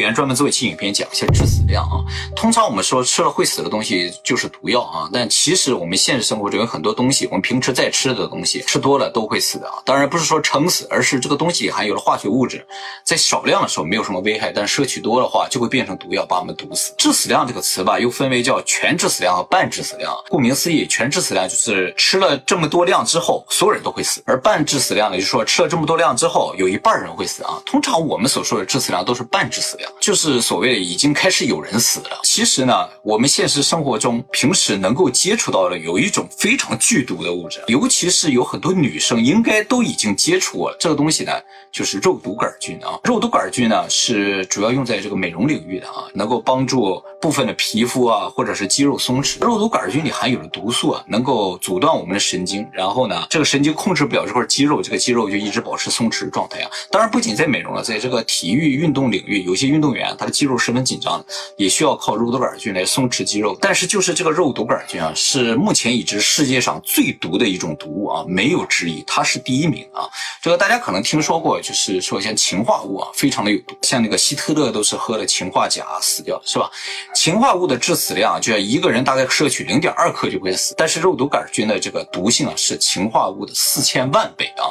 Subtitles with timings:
[0.00, 2.04] 原专门做一期影片讲一下致死量啊。
[2.34, 9.74] 通常我们说吃了会死的东西就是毒药啊，但其实我们现实生活中有很多东西，我们平时在吃的东西，吃多了都会死的啊。
[9.84, 12.66] 当然不是说撑死，而是这个东西含有了化学物质，
[13.04, 16.92] 在少量的时候没有什么危害，但摄取多的话就会变成毒药，把我们毒死。
[16.96, 20.12] 致死量这个词吧，又分为叫全致死量和半致死量。
[20.28, 27.60] 顾名思义，全致死量就是吃了这么多量之后，所有人都会死；而半致死量呢，就是说吃了这么多量之后，有一半人会死啊。
[27.64, 32.20] 通常我们所说的致死量都是半致死量，就是所谓的已经开始有人死了。
[32.22, 41.32] 其实呢，我们现实生活中平时能够接触到的有一种非常剧毒的物质，尤其是有很多女生应该都已经接触过这个东西呢，
[41.72, 42.98] 就是肉毒杆菌啊。
[43.04, 49.40] 肉毒杆菌呢是主要用在这个美容领域的啊，能够帮助部分的皮肤啊或者是肌肉松弛。
[49.40, 56.70] 肉毒杆菌里含有的毒素啊，能够阻断我们的神经，然后呢，这个神经控制不了这块肌肉，这个肌肉就一直保持松弛状态啊。
[56.90, 61.24] 当然，不仅在美容了，在这个体育运动领域，有些运运动员他的肌肉十分紧张，
[61.56, 63.56] 也需要靠肉毒杆菌来松弛肌肉。
[63.60, 70.02] 但是就是这个肉毒杆菌啊，是目前已知世界上最毒的一种毒物啊，没有之一，它是第一名啊。
[70.42, 76.68] 这个大家可能听说过，就是说像氰化物啊，非常的有毒，像那个希特勒都是喝了氰化钾死掉的，是吧？
[77.14, 84.67] 氰化物的致死量，就要一个人大概摄取零点二克就会死，但是肉毒杆菌的这个毒性啊，是氰化物的四千万倍啊。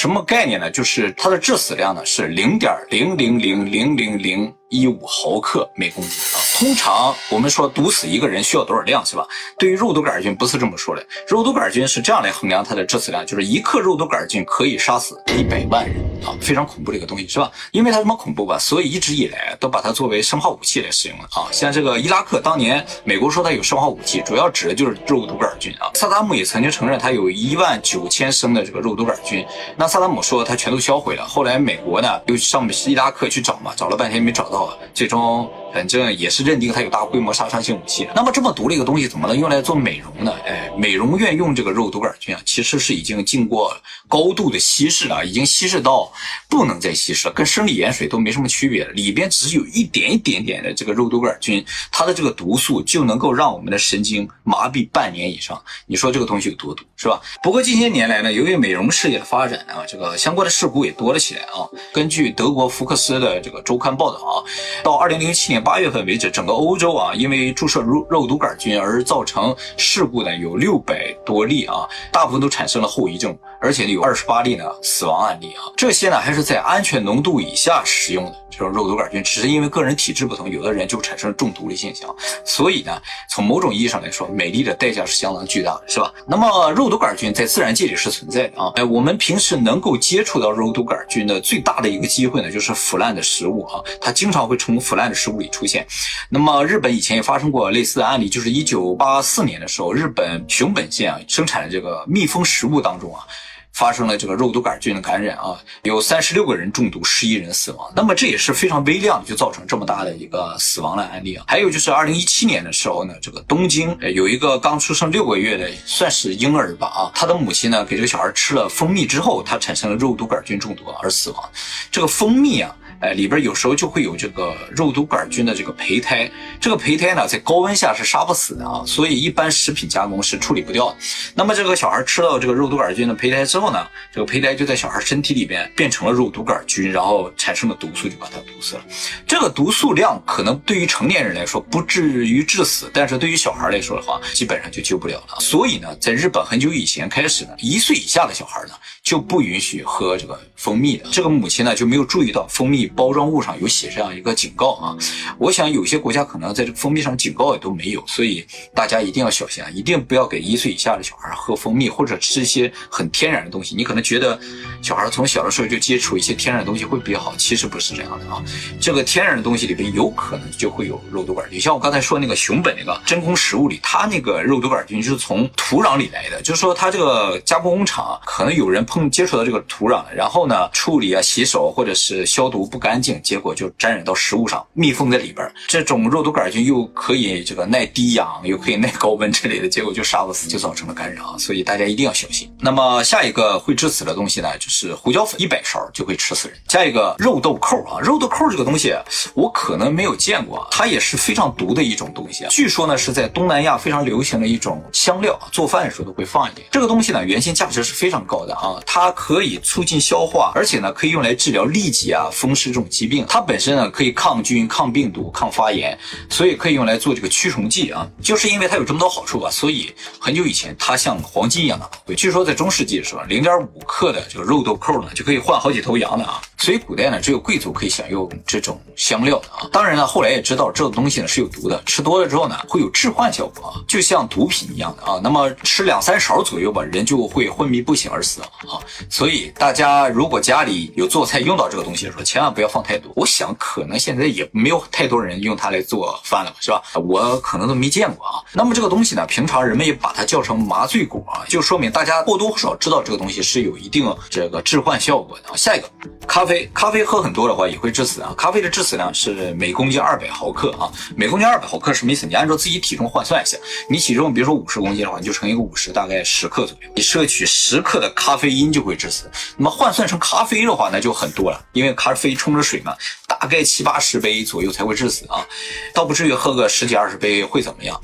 [0.00, 0.70] 什么概念呢？
[0.70, 4.54] 就是它的致死量呢是零点零零零零零零。
[4.70, 9.26] 一五毫克每公斤啊，通常我们说毒死一个人需要多少量是吧？
[9.58, 17.50] 对于肉毒杆菌不是这么说的，肉毒杆菌是这样来衡量它的致死量，就是一克肉毒杆菌可以杀死一百万人啊，非常恐怖的一个东西是吧？
[17.72, 21.50] 因为它这么恐怖吧，所以一直以来都把它作为生化武器来使用了啊。
[21.50, 25.90] 像这个伊拉克当年美国说它有生化武器，主要指的就是肉毒杆菌啊。
[25.94, 29.44] 萨达姆也曾经承认他有一万九千升的这个肉毒杆菌，
[29.76, 34.59] 那萨达姆说他全都销毁了，后来美国呢又上伊拉克去找嘛，找了半天没找到。
[34.94, 35.50] 最终。
[35.72, 38.08] 反正也是认定它有大规模杀伤性武器。
[38.14, 40.32] 那么这么毒的一个东西，怎么能用来做美容呢？
[40.46, 43.76] 哎，美容院用这个肉毒杆菌啊，其实是已经经过
[44.08, 46.12] 高度的稀释了，已经稀释到
[46.48, 48.90] 不能再稀释了，跟生理盐水都没什么区别了。
[48.92, 55.62] 里边只有一点一点点的这个肉毒杆菌，它的这个毒素就能够让我们的神经麻痹半年以上。
[55.86, 57.20] 你说这个东西有多毒，是吧？
[57.42, 61.62] 不过近些年来呢，由于美容事业的发展啊，这个相关的事故也多了起来啊。
[61.92, 64.42] 根据德国福克斯的这个周刊报道啊，
[64.82, 65.59] 到二零零七年。
[65.60, 75.68] 八月份为止，整个欧洲啊，因为注射肉肉毒杆菌而造成事故的有六百多例啊，大部分都产生了后遗症，而且呢有二十八例呢死亡案例啊。
[75.76, 82.14] 这些呢还是在安全浓度以下使用的这种肉毒杆菌，只是因为个人体质不同，有的人就产生了中毒的现象。
[82.44, 86.12] 所以呢，从某种意义上来说，美丽的代价是相当巨大的，是吧？
[86.26, 88.72] 那么肉毒杆菌在自然界里是存在的啊。
[88.76, 95.50] 哎，我们平时能够接触到肉毒杆菌的最大的一个机会呢，就是腐烂的食物啊，它经常会从腐烂的食物里。
[95.50, 95.84] 出现，
[96.28, 103.26] 那么日本以前也发生过类似的案例，就是一九八四年的时候，日本熊本县啊生产的这个蜜蜂食物当中啊，
[103.72, 107.90] 发生了这个肉毒杆菌的感染啊，有三十六个人中毒，十一人死亡。
[107.94, 111.44] 那么这也是非常微量，就造成这么大的一个死亡的案例啊。
[111.46, 121.50] 还有就是二零一七年的时候呢，这个东京有一个刚出生六个月的算是婴儿吧啊，他的母亲呢给这个小孩吃了蜂蜜之后，他产生了肉毒杆菌中毒而死亡。
[121.90, 122.76] 这个蜂蜜啊。
[123.00, 126.30] 哎，里边有时候就会有这个肉毒杆菌的这个胚胎，
[126.60, 130.96] 这个胚胎呢，在高温下是杀不死的啊，所以一般食品加工是处理不掉的。
[131.34, 138.84] 那么这个小孩吃到这个肉毒杆菌的胚胎之后呢，这个胚胎就在小孩身体里边变成了肉毒杆菌，然后产生了毒素，就把它毒死了。
[139.26, 145.40] 这个毒素量可能对于成年人来说不至于致死，但是对于小孩来说的话，基本上就救不了了。
[145.40, 151.08] 所以呢，在日本很久以前开始呢，一岁以下的小孩呢就不允许喝这个蜂蜜的。
[151.10, 152.89] 这个母亲呢就没有注意到蜂蜜。
[152.96, 154.96] 包装物上有写这样一个警告啊，
[155.38, 163.74] 我想有些国家可能在这蜂蜜上警告也都没有，所以大家一定要小心啊，一定不要给一岁以下的小孩喝蜂蜜或者吃一些很天然的东西。
[163.74, 164.38] 你可能觉得
[164.82, 168.42] 小孩从小的时候就接触一些天然的东西会比较好，其实不是这样的啊。
[168.80, 182.80] 这个天然的东西里边有可能就会有肉毒杆菌，像我刚才说那个熊本那个真空食物里，它那个肉毒杆菌是从土壤里来的，就是说它这个加工工厂可能有人碰接触到这个土壤，然后呢处理啊洗手或者是消毒不。
[182.80, 185.46] 干净，结果就沾染到食物上，密封在里边。
[185.68, 191.36] 这种肉毒杆菌又可以这个耐低氧，又可以耐高温之类的，结果就杀不死，就造成了感染啊！
[191.36, 192.50] 所以大家一定要小心。
[192.58, 196.56] 那么下一个会致死的东西呢，就是胡椒粉，一百勺就会吃死人。
[196.68, 198.94] 下一个肉豆蔻啊，肉豆蔻这个东西
[199.34, 202.46] 我可能没有见过，它也是非常毒的一种东西。
[202.48, 206.66] 据说呢是在东南亚非常流行的一种香料，做饭的时候都会放一点。
[206.70, 212.70] 这个东西呢原先价值是非常高的啊，它可以促进消化，而且呢可以用来治疗痢疾啊、风湿。
[212.70, 213.26] 这种疾病。
[213.28, 218.08] 它本身呢可以抗菌、抗病毒、抗发炎，所以可以用来做这个驱虫剂啊。
[218.22, 222.14] 就是因为它有这么多好处吧，所以很久以前它像黄金一样的宝贵。
[222.14, 226.40] 据说在中世纪的时候，零点五克的这个肉豆蔻呢就可以换好几头羊的啊。
[226.60, 229.66] 所以古代呢只有贵族可以享用这种香料的啊。
[229.72, 235.18] 当然了，后来也知道这个东西呢是有毒的，吃多了之后呢会有致幻效果啊，就像毒品一样的啊。
[235.22, 238.76] 那么吃两三勺左右吧，人就会昏迷不醒而死啊。
[239.08, 243.10] 所以大家如果家里有做菜用到这个东西的时候，千万不要放太多。
[243.16, 246.82] 我想可能现在也没有太多人用它来做饭了，是吧？
[246.94, 248.44] 我可能都没见过啊。
[248.52, 255.56] 那么这个东西呢，平常人们也把它叫成麻醉果啊，就说明大家或多或少知道这个东西是有一定这个致幻效果的。
[255.56, 255.88] 下一个，
[256.26, 258.34] 咖啡，咖啡喝很多的话也会致死啊。
[258.36, 262.26] 咖啡的致死量是每公斤二百毫克啊，每公斤二百毫克什么意思？
[262.26, 263.56] 你按照自己体重换算一下，
[263.88, 266.90] 你体重比如说五十公斤的话，你就乘一个五十，大概十克左右。
[266.94, 269.30] 你摄取十克的咖啡因就会致死。
[269.56, 272.94] 那么换算成咖啡的话，那就很多了，因为咖啡冲着水嘛，
[273.26, 275.46] 大概七八十杯左右才会致死啊，
[275.94, 278.00] 倒不至于喝个十几二十杯会怎么样。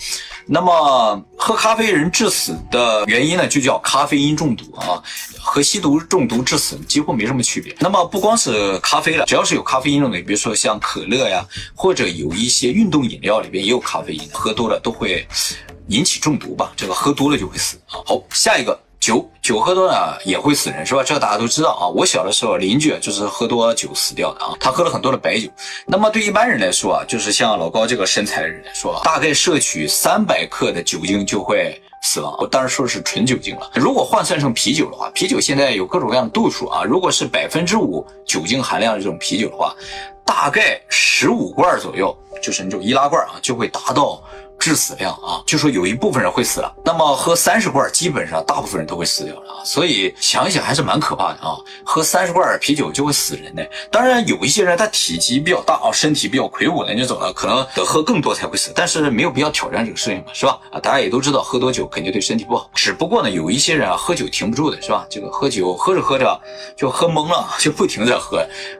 [0.48, 5.02] 那么喝咖啡人致死的原因呢，就叫咖啡因中毒啊，
[5.40, 7.74] 和吸毒中毒致死几乎没什么区别。
[7.80, 11.44] 那么不光是咖啡了，只要是有咖啡因的，比如说像可乐呀，
[11.74, 15.26] 或者有一些运动饮料里边也有咖啡因，喝多了都会
[15.88, 16.72] 引起中毒吧？
[16.76, 17.98] 这个喝多了就会死啊。
[18.06, 18.78] 好，下一个。
[19.00, 21.02] 酒酒喝多了也会死人，是吧？
[21.04, 21.86] 这个大家都知道啊。
[21.86, 24.52] 我小的时候，邻居就是喝多酒死掉的啊。
[24.58, 25.48] 他喝了很多的白酒。
[25.86, 32.34] 那么对一般人来说啊，就是像老高这个身材的人来说，大概摄取三百克的酒精就会死亡。
[32.38, 33.70] 我当然说的是纯酒精了。
[33.74, 36.82] 如果换算成啤酒的话，啤酒现在有各种各样的度数啊。
[36.82, 39.72] 如果是百分之五酒精含量的这种啤酒的话，
[40.24, 44.22] 大概十五罐左右，就是那种易拉罐啊，就会达到。
[44.58, 49.62] 致死量啊，就说有一部分人会死了，那么喝三十罐，基本上大部分人都会死掉了啊。
[49.62, 53.68] 所以想一想还是蛮可怕的啊，喝三十罐啤酒就会死人的。
[53.90, 60.58] 当然有一些人他体积比较大啊，身体比较魁梧的那种呢，可能得喝更多才会死，但是没有必要挑战这个事情嘛，是吧？
[60.72, 65.06] 啊，大家也都知道喝多酒肯定对身体不好，只不过呢有一些人啊喝酒停不住的是吧？
[65.10, 66.40] 这个喝酒喝着喝着
[66.74, 68.38] 就喝懵了，就不停的喝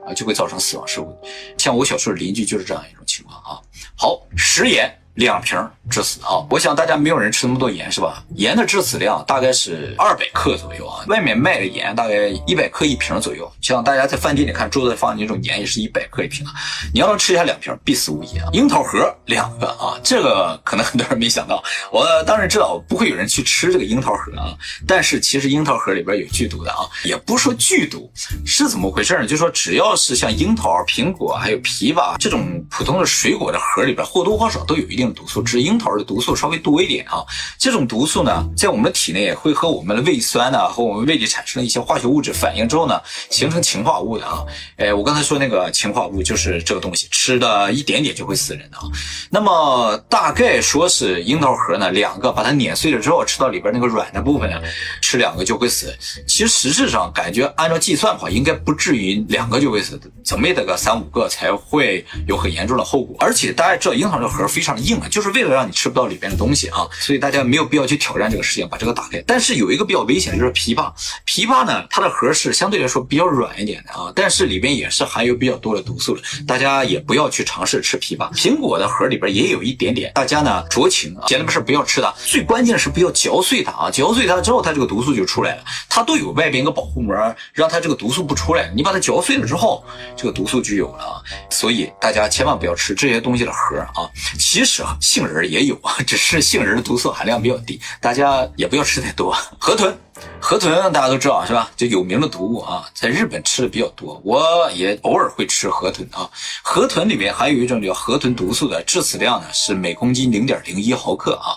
[0.08, 1.14] 啊，就会造成死亡事故。
[1.58, 3.62] 像我小时候邻居就是这样一种情况啊。
[3.96, 5.05] 好，食盐。
[5.16, 5.58] 两瓶
[5.88, 6.44] 致死啊！
[6.50, 8.22] 我想大家没有人吃那么多盐是吧？
[8.34, 11.04] 盐的致死量大概是二百克左右啊。
[11.08, 13.50] 外面卖的盐大概一百克一瓶左右。
[13.62, 16.52] 像大家在饭店里看桌子放的那种盐也是一百克一瓶啊。
[16.92, 18.48] 你要能吃下两瓶，必死无疑啊！
[18.52, 21.64] 樱桃核两个啊，这个可能很多人没想到。
[21.90, 24.52] 我当然知道不会有人去吃这个樱桃核啊，
[24.86, 28.10] 但是其实樱桃核里边有剧毒的啊，也不说剧毒，
[28.44, 29.26] 是怎么回事呢？
[29.26, 35.05] 就说只要是像樱桃、苹果还有枇杷这种普通的水果的核里边，或多或少都有一定。
[35.12, 37.24] 毒素，只樱桃的毒素稍微多一点啊。
[37.58, 43.00] 这种毒素呢，在我们的体内会和我们的胃酸呢，和我们胃里产生的一些化学物质反应之后呢，
[43.30, 44.44] 形成氰化物的啊。
[44.76, 48.82] 哎，我刚才说那个氰化物就是这个东西，吃的一点点就会死人的啊。
[49.30, 54.60] 那么大概说是樱桃核呢，两个把它碾碎了之后，吃到里边那个软的部分呢，
[55.00, 55.96] 吃两个就会死。
[56.26, 63.16] 其实实质上感觉按照计算的话，应该不至于两个就会死，怎么也得个三五个才会有很严重的后果。
[63.20, 64.95] 而且大家知道樱桃这个核非常的硬。
[65.10, 69.22] 就是为了让你吃不到里边的东西啊，所以大家没有必要去挑战这个事情，把这个打开。
[69.26, 70.92] 但是有一个比较危险的就是枇杷，
[71.26, 78.32] 枇杷呢，它的核是相对来说比较软一点的啊，但是里边也是含有比较多的毒素的，大家也不要去尝试吃枇杷。
[78.34, 82.12] 苹果的核里边也有一点点，大家呢酌情啊，闲的没事不要吃它。
[82.24, 85.64] 最关键是不要嚼碎它啊，嚼碎它之后，它这个毒素就出来了。
[85.88, 87.14] 它都有外边一个保护膜，
[87.52, 88.70] 让它这个毒素不出来。
[88.74, 89.84] 你把它嚼碎了之后，
[90.16, 91.20] 这个毒素就有了啊。
[91.50, 94.08] 所以大家千万不要吃这些东西的核啊。
[94.38, 94.84] 其实。
[95.00, 99.32] 杏仁也有啊，只是杏仁的毒素含量比较低，大家也不要吃太多。
[99.58, 99.96] 河豚，
[100.40, 101.70] 河豚大家都知道是吧？
[101.76, 106.28] 就有名的毒物啊，在日本吃的比较多，我也偶尔会吃河豚啊。
[106.62, 111.56] 河豚里面还有一种叫河豚毒素的，致死量呢是每公斤零点零一毫克啊。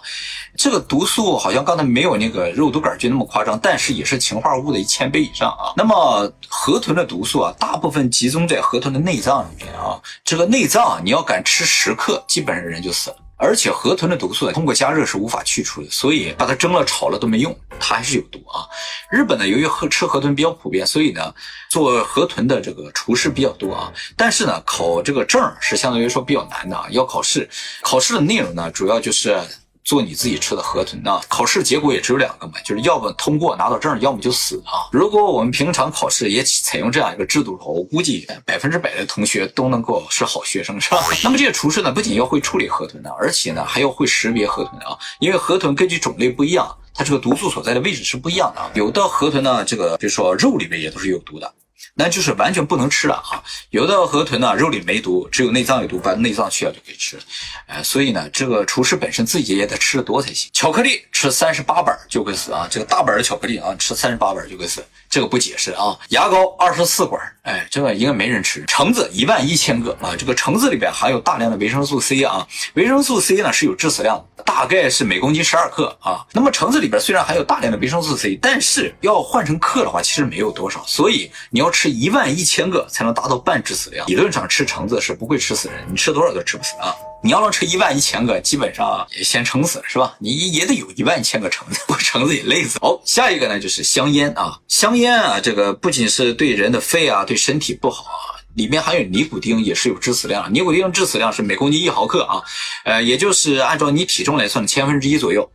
[0.57, 5.71] 这个毒素好像刚才没有那个肉毒杆菌那么夸张，但是也是氰化物的一千倍以上啊。
[5.77, 10.01] 那么河豚的毒素啊，大部分集中在河豚的内脏里面啊。
[10.25, 13.15] 这个内脏你要敢吃十克，基本上人就死了。
[13.39, 18.67] 而且河豚的毒素通过加热是无法去除的，所以把它蒸了炒了都没用，它还是有毒啊。
[19.09, 21.33] 日本呢，由于河吃河豚比较普遍，所以呢，
[21.69, 23.91] 做河豚的这个厨师比较多啊。
[24.17, 27.49] 但是呢，考这个证是相当于说比较难的啊，要考试。
[27.81, 29.41] 考试的内容呢，主要就是。
[29.89, 34.85] 做你自己吃的河豚啊，考试结果也只有两个嘛，就是要么通过拿到证，要么就死啊。
[34.91, 41.03] 如果我们平常考试也采用这样一个制度的话，我估计百分之百的同学都能够是好学生，是吧？
[41.25, 48.69] 那么这些厨师呢，不仅要会处理河豚呢，而且呢还要会识别河豚啊，因为河豚根据种类不一样，它这个毒素所在的位置是不一样的啊。
[48.75, 51.51] 有的河豚呢，这个比如说肉里面也都是有毒的。
[51.93, 53.43] 那就是完全不能吃了啊。
[53.69, 57.19] 有的河豚呢，肉里没毒，只有内脏有毒，把内脏去掉就可以吃。
[57.67, 60.49] 呃，所以呢，这个厨师本身自己也得吃的多才行。
[60.53, 64.83] 巧克力吃三十八板就会死啊，这个大板的巧克力啊，吃三十八板就会死。
[65.09, 68.63] 这个不解释啊，牙膏二十四管，哎，这个应该没人吃。
[68.67, 76.23] 橙子一万一千个啊，这个橙子里边含有大量的维生素 C 啊，维生素 C 呢是有致死量的，大概是每公斤十二克啊。
[76.31, 84.05] 那么橙子里边虽然含有大量的维生素 C，但是要换成克的话，其实没有多少，所以你要吃一万一千个才能达到半致死量。
[84.07, 86.93] 理论上吃橙子是不会吃死人，你吃多少都吃不死啊。
[87.21, 90.15] 你要能吃一万一千个，基本上也先撑死了，是吧？
[90.19, 92.79] 你也得有一万一千个橙子， 不橙子也累死。
[92.79, 102.41] 好，下一个呢就是香烟啊，香烟啊，这个不仅是对人的肺啊，对身体不好啊，里面含有尼古丁也是有致死量，尼古丁致死量是每公斤一毫克啊，
[102.85, 105.49] 呃，也就是按照你体重来算的千分之一左右。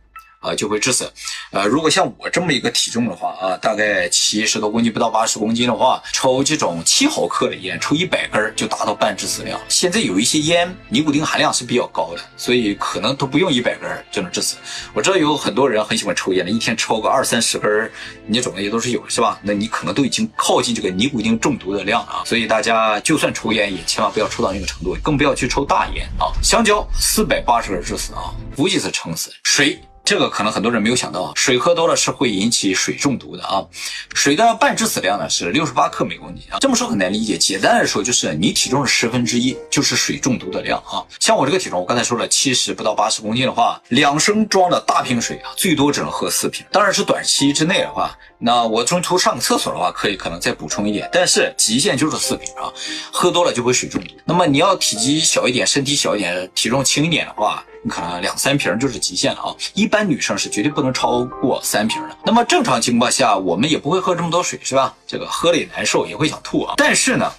[0.45, 1.11] 啊，就会致死。
[1.51, 9.59] 呃，如果像我这么一个体重的话啊，大概七十多公斤不到八十公斤的话，抽这种七毫克的烟，抽一百根就达到半致死量。
[9.67, 14.55] 现在有一些烟尼古丁含量是比较高的，所以可能都不用一百根就能致死。
[14.93, 17.91] 我知道有很多人很喜欢抽烟的，一天抽个二三十根，
[18.27, 19.39] 你种的也都是有，是吧？
[19.41, 22.23] 那你可能都已经靠近这个尼古丁中毒的量了啊。
[22.25, 26.27] 所以大家就算抽烟，也千万不要抽到那个程度，更不要去抽大烟啊。
[26.43, 29.31] 香蕉四百八十根致死啊，估计是撑死。
[29.43, 29.79] 水。
[30.05, 33.65] 这个可能很多人没有想到，水喝多了是会引起水中毒的啊。
[34.13, 36.59] 水的半致死量呢是六十八克每公斤啊。
[36.59, 41.03] 这么说很难理解，简单来说就是你体重的十分之一就是水中毒的量啊。
[41.19, 46.63] 像我这个体重，我刚才说了七十不到八十公斤的话，两升装的大瓶水啊，最多只能喝四瓶。
[46.71, 52.69] 当然是短期之内的话，那我中途上个厕所的话，可以可能再补充一点，但是极限就是四瓶啊。
[53.11, 54.13] 喝多了就会水中毒。
[54.23, 57.65] 那么你要体积小一点，身体小一点，体重轻一点的话。
[57.85, 59.55] 你可能两三瓶就是极限了啊！
[59.75, 62.17] 一般女生是绝对不能超过三瓶的。
[62.25, 64.95] 那么正常情况下，我们也不会喝这么多水，是吧？
[65.05, 66.73] 这个喝了也难受，也会想吐啊。
[66.77, 67.31] 但是呢，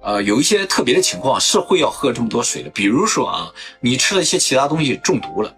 [0.00, 5.52] 呃，有一些特别的情况是会要喝这么多水的，比如说啊，你吃了一些其他东西中毒了。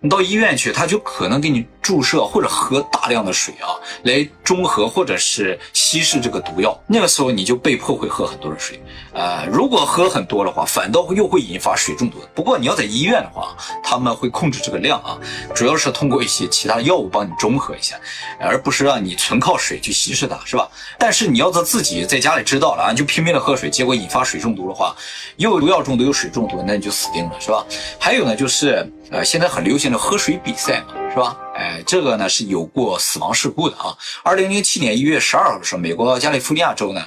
[0.00, 6.78] 你到医院去，他就可能给你注射或者喝大量的水啊，来中和或者是稀释这个毒药。
[6.86, 8.82] 那个时候你就被迫会喝很多的水，
[9.14, 12.18] 呃，如果喝很多的话，反倒又会引发水中毒。
[12.34, 15.18] 不过你要在医院的话，他们会控制这个量啊，
[15.54, 17.96] 主要是通过一些其他药物帮你中和一下，
[18.38, 20.68] 而不是让你纯靠水去稀释它，是吧？
[20.98, 24.94] 但是你要是自己在家里知道了啊，就拼命的喝水，结果引发水中毒的话，
[25.36, 27.64] 又毒药中毒又水中毒，那你就死定了，是吧？
[27.98, 28.86] 还有呢，就是。
[29.14, 31.38] 呃，现在很流行的喝水比赛嘛，是吧？
[31.54, 33.96] 哎，这个呢是有过死亡事故的啊。
[34.24, 37.00] 二零零七年一月十二号的时候，美国加利福尼亚州呢，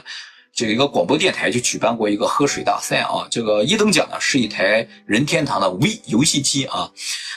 [0.54, 3.28] 这个一个广播电台就举办过一个喝水大赛啊。
[3.30, 6.90] 这个一等奖呢是一台任天堂的 V 游戏机啊。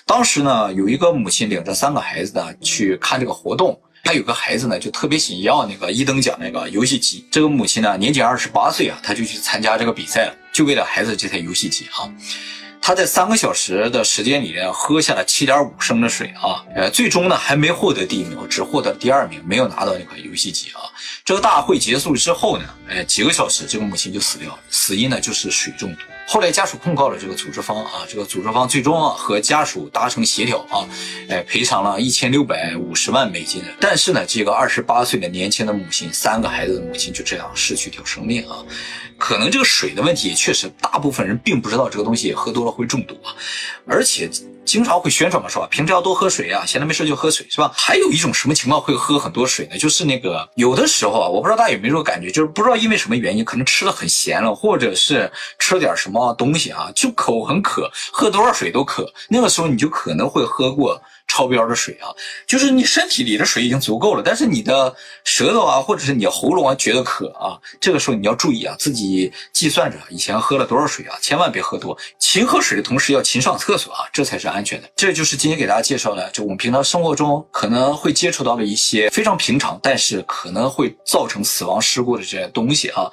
[0.06, 7.26] 当时呢，有一个母亲领着三个孩子呢去看这个活动，还有个孩子呢就特别想要那个一等奖那个游戏机。
[7.32, 12.06] 这个母亲呢年仅二十八岁啊，她就去参加这个比赛了，就为了孩子这台游戏机啊。
[12.82, 20.80] 他在三个小时的时间里面，喝下了七点五升的水啊，呃，最终呢还没获得第一名，只获得第二名，没有拿到那款游戏机啊。
[21.24, 26.00] 这个大会结束之后呢，哎，几个小时，这个母亲就死掉了，死因呢就是水中毒。
[26.32, 30.86] 后来家属控告了这个组织方啊，这个组织方最终啊和家属达成协调啊，
[31.28, 33.60] 哎，赔偿了一千六百五十万美金。
[33.80, 38.64] 但是呢，这个二十八岁的年轻的母亲，三个孩子的母亲就这样失去一条生命啊。
[39.18, 43.34] 可能这个水的问题也，确实大部分人并不知道这个东西喝多了会中毒啊，
[43.84, 44.30] 而且。
[44.70, 45.66] 经常会宣传嘛，是吧？
[45.68, 47.72] 平时要多喝水啊，闲着没事就喝水，是吧？
[47.74, 49.76] 还有一种什么情况会喝很多水呢？
[49.76, 59.12] 就是那个有的时候啊，我不知道大家有没有这种感觉，就是不知道因为什么原因，可能吃的很咸了，或者是吃了点什么东西啊，就口很渴，喝多少水都渴。
[59.28, 61.02] 那个时候你就可能会喝过。
[61.30, 62.10] 超标的水啊，
[62.44, 74.90] 就是你身体里的水已经足够了，但是你的舌头啊，或者是你喉咙啊觉得渴啊，这个时候你要注意啊，自己计算着以前喝了多少水啊，千万别喝多，勤喝水的同时要勤上厕所啊，这才是安全的。
[74.96, 83.08] 这就是今天给大家介绍的，就我们平常生活中可能会接触到的一些非常平常，但是可能会造成死亡事故的这些东西啊。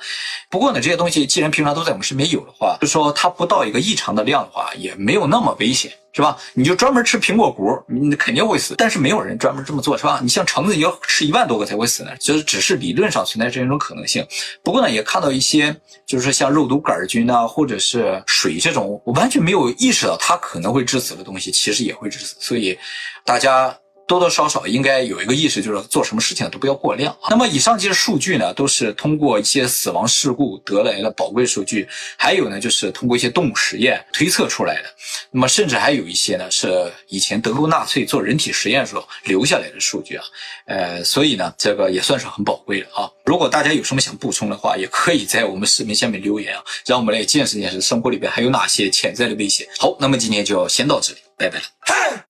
[0.49, 5.91] 不过呢，这些东西既然平常都在我们身边有的话，就说它不到一个异常的量的话，也没有那么危险。
[6.17, 6.35] 是吧？
[6.55, 8.73] 你就专门吃苹果核，你肯定会死。
[8.75, 10.19] 但是没有人专门这么做，是吧？
[10.23, 12.09] 你像橙子，你要吃一万多个才会死呢。
[12.19, 14.25] 就是只是理论上存在这样一种可能性。
[14.63, 22.35] 不过呢，也看到一些，就是像肉毒杆菌啊，或者是水这种，我完全没有意识到它可能会致死的东西，其实也会致死。
[22.39, 22.75] 所以
[23.23, 27.15] 大家多多少少应该有一个意识，就是做什么事情都不要过量。
[27.29, 31.85] 那么以上这些数据呢，都是通过一些死亡事故得来的宝贵数据，
[32.15, 34.89] 还有呢，就是通过一些动物实验推测出来的。
[35.29, 40.23] 那么甚至还有一些呢，是以前德国纳粹做人体实验时候留下来的数据啊。
[40.67, 43.11] 呃，所以呢，这个也算是很宝贵的啊。
[43.25, 49.67] 如果大家有什么想补充的话，也可以在我们视频下面留言啊，让我们来见识见识生活里边还有哪些潜在的危险。
[49.77, 52.23] 好，那么今天就先到这里，拜拜了。